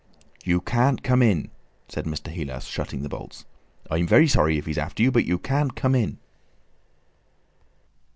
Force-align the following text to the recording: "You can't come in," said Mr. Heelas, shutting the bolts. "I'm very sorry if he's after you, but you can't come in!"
"You 0.43 0.61
can't 0.61 1.03
come 1.03 1.21
in," 1.21 1.51
said 1.87 2.05
Mr. 2.05 2.31
Heelas, 2.31 2.63
shutting 2.65 3.03
the 3.03 3.07
bolts. 3.09 3.45
"I'm 3.91 4.07
very 4.07 4.27
sorry 4.27 4.57
if 4.57 4.65
he's 4.65 4.79
after 4.79 5.03
you, 5.03 5.11
but 5.11 5.25
you 5.25 5.37
can't 5.37 5.75
come 5.75 5.93
in!" 5.93 6.17